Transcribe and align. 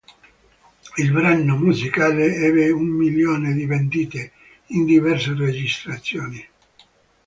Il 0.97 1.11
brano 1.11 1.57
musicale 1.59 2.33
ebbe 2.33 2.71
un 2.71 2.87
milione 2.87 3.53
di 3.53 3.67
vendite, 3.67 4.31
in 4.69 4.83
diverse 4.85 5.35
registrazioni. 5.35 6.47